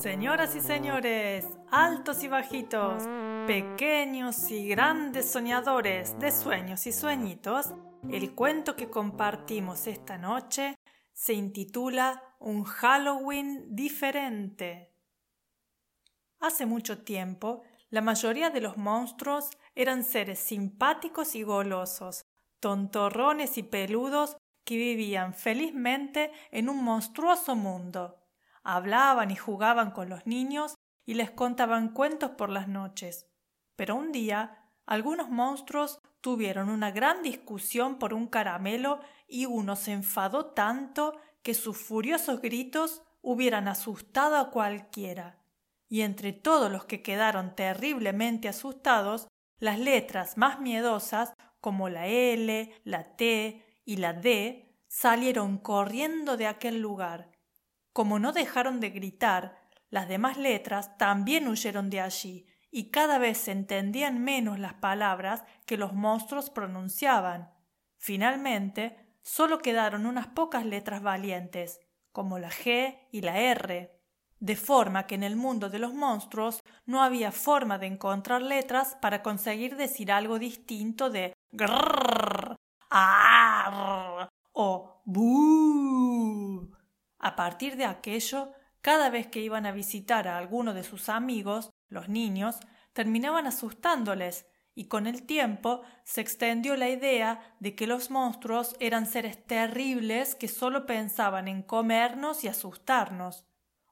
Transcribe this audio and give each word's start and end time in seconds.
Señoras 0.00 0.56
y 0.56 0.60
señores, 0.60 1.46
altos 1.70 2.24
y 2.24 2.28
bajitos, 2.28 3.02
pequeños 3.46 4.50
y 4.50 4.66
grandes 4.66 5.30
soñadores 5.30 6.18
de 6.18 6.30
sueños 6.30 6.86
y 6.86 6.92
sueñitos, 6.92 7.74
el 8.10 8.34
cuento 8.34 8.76
que 8.76 8.88
compartimos 8.88 9.86
esta 9.86 10.16
noche 10.16 10.78
se 11.12 11.34
intitula 11.34 12.34
Un 12.38 12.64
Halloween 12.64 13.76
diferente. 13.76 14.94
Hace 16.38 16.64
mucho 16.64 17.02
tiempo, 17.04 17.62
la 17.90 18.00
mayoría 18.00 18.48
de 18.48 18.62
los 18.62 18.78
monstruos 18.78 19.50
eran 19.74 20.02
seres 20.02 20.38
simpáticos 20.38 21.34
y 21.34 21.42
golosos, 21.42 22.22
tontorrones 22.58 23.58
y 23.58 23.64
peludos 23.64 24.38
que 24.64 24.78
vivían 24.78 25.34
felizmente 25.34 26.32
en 26.52 26.70
un 26.70 26.82
monstruoso 26.82 27.54
mundo 27.54 28.19
hablaban 28.62 29.30
y 29.30 29.36
jugaban 29.36 29.90
con 29.90 30.08
los 30.08 30.26
niños 30.26 30.74
y 31.06 31.14
les 31.14 31.30
contaban 31.30 31.88
cuentos 31.88 32.32
por 32.32 32.50
las 32.50 32.68
noches. 32.68 33.26
Pero 33.76 33.96
un 33.96 34.12
día 34.12 34.60
algunos 34.86 35.30
monstruos 35.30 36.00
tuvieron 36.20 36.68
una 36.68 36.90
gran 36.90 37.22
discusión 37.22 37.98
por 37.98 38.12
un 38.12 38.26
caramelo 38.26 39.00
y 39.26 39.46
uno 39.46 39.76
se 39.76 39.92
enfadó 39.92 40.46
tanto 40.46 41.16
que 41.42 41.54
sus 41.54 41.78
furiosos 41.78 42.40
gritos 42.40 43.02
hubieran 43.22 43.68
asustado 43.68 44.36
a 44.36 44.50
cualquiera. 44.50 45.38
Y 45.88 46.02
entre 46.02 46.32
todos 46.32 46.70
los 46.70 46.84
que 46.84 47.02
quedaron 47.02 47.54
terriblemente 47.54 48.48
asustados, 48.48 49.28
las 49.58 49.78
letras 49.78 50.36
más 50.36 50.60
miedosas, 50.60 51.32
como 51.60 51.88
la 51.88 52.06
L, 52.06 52.72
la 52.84 53.16
T 53.16 53.64
y 53.84 53.96
la 53.96 54.12
D, 54.12 54.76
salieron 54.88 55.58
corriendo 55.58 56.36
de 56.36 56.46
aquel 56.46 56.80
lugar 56.80 57.30
como 57.92 58.18
no 58.18 58.32
dejaron 58.32 58.80
de 58.80 58.90
gritar, 58.90 59.60
las 59.90 60.08
demás 60.08 60.36
letras 60.36 60.96
también 60.98 61.48
huyeron 61.48 61.90
de 61.90 62.00
allí, 62.00 62.46
y 62.70 62.90
cada 62.90 63.18
vez 63.18 63.38
se 63.38 63.52
entendían 63.52 64.22
menos 64.22 64.58
las 64.58 64.74
palabras 64.74 65.42
que 65.66 65.76
los 65.76 65.92
monstruos 65.92 66.50
pronunciaban. 66.50 67.52
Finalmente, 67.98 68.96
solo 69.22 69.58
quedaron 69.58 70.06
unas 70.06 70.28
pocas 70.28 70.64
letras 70.64 71.02
valientes, 71.02 71.80
como 72.12 72.38
la 72.38 72.50
G 72.50 73.08
y 73.10 73.22
la 73.22 73.38
R, 73.38 74.00
de 74.38 74.56
forma 74.56 75.06
que 75.06 75.16
en 75.16 75.22
el 75.22 75.36
mundo 75.36 75.68
de 75.68 75.78
los 75.78 75.92
monstruos 75.92 76.62
no 76.86 77.02
había 77.02 77.30
forma 77.30 77.78
de 77.78 77.86
encontrar 77.86 78.40
letras 78.40 78.96
para 79.00 79.22
conseguir 79.22 79.76
decir 79.76 80.10
algo 80.10 80.38
distinto 80.38 81.10
de 81.10 81.34
grrr, 81.52 82.56
ar 82.88 84.28
o 84.52 85.02
bu. 85.04 85.79
A 87.20 87.36
partir 87.36 87.76
de 87.76 87.84
aquello, 87.84 88.52
cada 88.80 89.10
vez 89.10 89.26
que 89.26 89.40
iban 89.40 89.66
a 89.66 89.72
visitar 89.72 90.26
a 90.26 90.38
alguno 90.38 90.72
de 90.72 90.82
sus 90.82 91.10
amigos, 91.10 91.70
los 91.88 92.08
niños, 92.08 92.58
terminaban 92.94 93.46
asustándoles, 93.46 94.46
y 94.74 94.86
con 94.86 95.06
el 95.06 95.24
tiempo 95.24 95.82
se 96.04 96.22
extendió 96.22 96.76
la 96.76 96.88
idea 96.88 97.54
de 97.60 97.74
que 97.74 97.86
los 97.86 98.10
monstruos 98.10 98.74
eran 98.80 99.04
seres 99.04 99.44
terribles 99.46 100.34
que 100.34 100.48
solo 100.48 100.86
pensaban 100.86 101.48
en 101.48 101.62
comernos 101.62 102.44
y 102.44 102.48
asustarnos. 102.48 103.44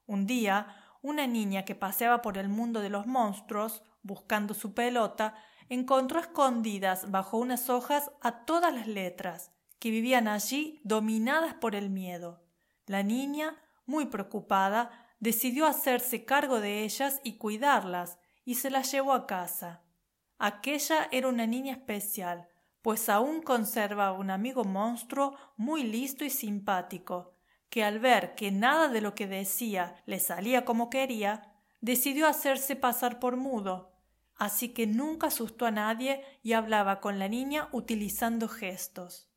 Un 0.06 0.26
día, 0.26 0.74
una 1.02 1.26
niña 1.26 1.66
que 1.66 1.74
paseaba 1.74 2.22
por 2.22 2.38
el 2.38 2.48
mundo 2.48 2.80
de 2.80 2.88
los 2.88 3.06
monstruos, 3.06 3.82
buscando 4.02 4.54
su 4.54 4.72
pelota, 4.72 5.34
encontró 5.68 6.20
escondidas 6.20 7.10
bajo 7.10 7.36
unas 7.36 7.68
hojas 7.68 8.10
a 8.22 8.46
todas 8.46 8.72
las 8.72 8.86
letras, 8.86 9.52
que 9.78 9.90
vivían 9.90 10.28
allí 10.28 10.80
dominadas 10.84 11.52
por 11.52 11.74
el 11.74 11.90
miedo. 11.90 12.47
La 12.88 13.02
niña, 13.02 13.56
muy 13.86 14.06
preocupada, 14.06 14.90
decidió 15.20 15.66
hacerse 15.66 16.24
cargo 16.24 16.60
de 16.60 16.82
ellas 16.84 17.20
y 17.22 17.36
cuidarlas, 17.36 18.18
y 18.44 18.56
se 18.56 18.70
las 18.70 18.90
llevó 18.90 19.12
a 19.12 19.26
casa. 19.26 19.82
Aquella 20.38 21.08
era 21.12 21.28
una 21.28 21.46
niña 21.46 21.72
especial, 21.72 22.48
pues 22.80 23.08
aún 23.08 23.42
conserva 23.42 24.12
un 24.12 24.30
amigo 24.30 24.64
monstruo 24.64 25.36
muy 25.56 25.82
listo 25.82 26.24
y 26.24 26.30
simpático, 26.30 27.34
que 27.68 27.84
al 27.84 27.98
ver 27.98 28.34
que 28.34 28.50
nada 28.50 28.88
de 28.88 29.02
lo 29.02 29.14
que 29.14 29.26
decía 29.26 30.02
le 30.06 30.18
salía 30.18 30.64
como 30.64 30.88
quería, 30.88 31.52
decidió 31.82 32.26
hacerse 32.26 32.74
pasar 32.76 33.18
por 33.18 33.36
mudo, 33.36 33.92
así 34.36 34.70
que 34.70 34.86
nunca 34.86 35.26
asustó 35.26 35.66
a 35.66 35.70
nadie 35.70 36.24
y 36.42 36.54
hablaba 36.54 37.00
con 37.00 37.18
la 37.18 37.28
niña 37.28 37.68
utilizando 37.72 38.48
gestos. 38.48 39.28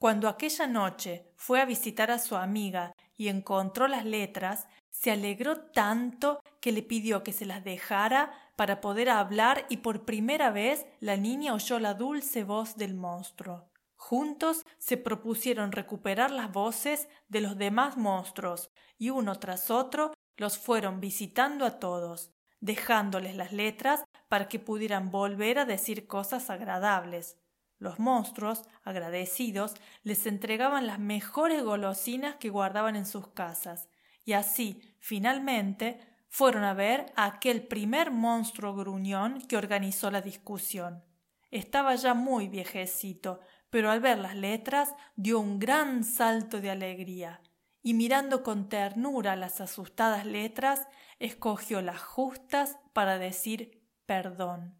Cuando 0.00 0.30
aquella 0.30 0.66
noche 0.66 1.26
fue 1.36 1.60
a 1.60 1.66
visitar 1.66 2.10
a 2.10 2.18
su 2.18 2.34
amiga 2.34 2.94
y 3.18 3.28
encontró 3.28 3.86
las 3.86 4.06
letras, 4.06 4.66
se 4.88 5.10
alegró 5.10 5.58
tanto 5.58 6.40
que 6.62 6.72
le 6.72 6.82
pidió 6.82 7.22
que 7.22 7.34
se 7.34 7.44
las 7.44 7.64
dejara 7.64 8.32
para 8.56 8.80
poder 8.80 9.10
hablar 9.10 9.66
y 9.68 9.76
por 9.76 10.06
primera 10.06 10.50
vez 10.50 10.86
la 11.00 11.18
niña 11.18 11.52
oyó 11.52 11.78
la 11.78 11.92
dulce 11.92 12.44
voz 12.44 12.76
del 12.76 12.94
monstruo. 12.94 13.68
Juntos 13.96 14.64
se 14.78 14.96
propusieron 14.96 15.70
recuperar 15.70 16.30
las 16.30 16.50
voces 16.50 17.10
de 17.28 17.42
los 17.42 17.58
demás 17.58 17.98
monstruos 17.98 18.70
y 18.96 19.10
uno 19.10 19.38
tras 19.38 19.70
otro 19.70 20.14
los 20.38 20.56
fueron 20.56 21.00
visitando 21.00 21.66
a 21.66 21.78
todos, 21.78 22.30
dejándoles 22.60 23.36
las 23.36 23.52
letras 23.52 24.02
para 24.30 24.48
que 24.48 24.60
pudieran 24.60 25.10
volver 25.10 25.58
a 25.58 25.66
decir 25.66 26.06
cosas 26.06 26.48
agradables. 26.48 27.36
Los 27.80 27.98
monstruos, 27.98 28.62
agradecidos, 28.84 29.74
les 30.04 30.26
entregaban 30.26 30.86
las 30.86 30.98
mejores 30.98 31.64
golosinas 31.64 32.36
que 32.36 32.50
guardaban 32.50 32.94
en 32.94 33.06
sus 33.06 33.28
casas, 33.28 33.88
y 34.24 34.34
así, 34.34 34.94
finalmente, 35.00 35.98
fueron 36.28 36.62
a 36.62 36.74
ver 36.74 37.06
a 37.16 37.24
aquel 37.24 37.66
primer 37.66 38.10
monstruo 38.10 38.76
gruñón 38.76 39.40
que 39.48 39.56
organizó 39.56 40.10
la 40.10 40.20
discusión. 40.20 41.02
Estaba 41.50 41.94
ya 41.94 42.12
muy 42.12 42.48
viejecito, 42.48 43.40
pero 43.70 43.90
al 43.90 44.00
ver 44.00 44.18
las 44.18 44.36
letras 44.36 44.94
dio 45.16 45.40
un 45.40 45.58
gran 45.58 46.04
salto 46.04 46.60
de 46.60 46.70
alegría 46.70 47.40
y 47.82 47.94
mirando 47.94 48.42
con 48.42 48.68
ternura 48.68 49.36
las 49.36 49.60
asustadas 49.62 50.26
letras, 50.26 50.86
escogió 51.18 51.80
las 51.80 52.00
justas 52.00 52.78
para 52.92 53.18
decir 53.18 53.82
perdón. 54.04 54.79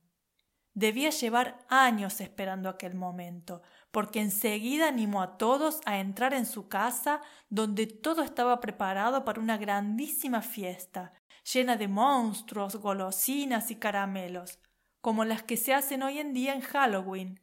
Debía 0.74 1.10
llevar 1.10 1.66
años 1.68 2.20
esperando 2.20 2.68
aquel 2.68 2.94
momento, 2.94 3.62
porque 3.90 4.20
enseguida 4.20 4.88
animó 4.88 5.20
a 5.20 5.36
todos 5.36 5.80
a 5.84 5.98
entrar 5.98 6.32
en 6.32 6.46
su 6.46 6.68
casa, 6.68 7.20
donde 7.48 7.86
todo 7.86 8.22
estaba 8.22 8.60
preparado 8.60 9.24
para 9.24 9.40
una 9.40 9.58
grandísima 9.58 10.42
fiesta, 10.42 11.12
llena 11.52 11.76
de 11.76 11.88
monstruos, 11.88 12.76
golosinas 12.76 13.70
y 13.72 13.76
caramelos, 13.76 14.60
como 15.00 15.24
las 15.24 15.42
que 15.42 15.56
se 15.56 15.74
hacen 15.74 16.02
hoy 16.02 16.18
en 16.18 16.34
día 16.34 16.54
en 16.54 16.60
Halloween. 16.60 17.40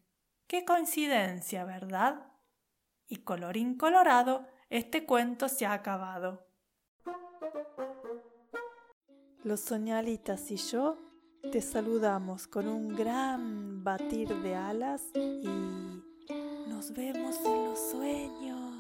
Qué 0.48 0.64
coincidencia, 0.64 1.66
¿verdad? 1.66 2.32
Y 3.08 3.18
colorín 3.18 3.76
colorado, 3.76 4.48
este 4.70 5.06
cuento 5.06 5.50
se 5.50 5.66
ha 5.66 5.74
acabado. 5.74 6.48
Los 9.44 9.62
soñalitas 9.62 10.50
y 10.52 10.58
yo 10.58 11.07
te 11.42 11.62
saludamos 11.62 12.48
con 12.48 12.68
un 12.68 12.96
gran 12.96 13.84
batir 13.84 14.28
de 14.42 14.56
alas 14.56 15.02
y 15.16 15.48
nos 16.68 16.94
vemos 16.94 17.36
en 17.46 17.66
los 17.66 17.80
sueños. 17.92 18.77